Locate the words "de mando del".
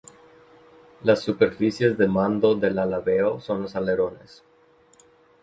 1.95-2.79